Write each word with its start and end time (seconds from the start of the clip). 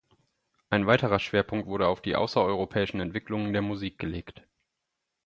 Ein 0.71 0.87
weiterer 0.87 1.19
Schwerpunkt 1.19 1.67
wurde 1.67 1.87
auf 1.87 2.01
die 2.01 2.15
außereuropäischen 2.15 2.99
Entwicklungen 2.99 3.53
der 3.53 3.61
Musik 3.61 3.99
gelegt. 3.99 4.41